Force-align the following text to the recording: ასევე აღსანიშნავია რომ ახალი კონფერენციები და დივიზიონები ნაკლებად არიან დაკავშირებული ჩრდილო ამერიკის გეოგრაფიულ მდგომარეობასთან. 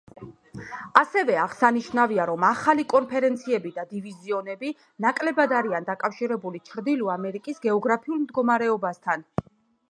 ასევე 0.99 1.33
აღსანიშნავია 1.41 2.23
რომ 2.29 2.45
ახალი 2.47 2.85
კონფერენციები 2.93 3.73
და 3.75 3.83
დივიზიონები 3.91 4.71
ნაკლებად 5.07 5.55
არიან 5.59 5.87
დაკავშირებული 5.91 6.63
ჩრდილო 6.71 7.13
ამერიკის 7.19 7.63
გეოგრაფიულ 7.69 8.25
მდგომარეობასთან. 8.25 9.29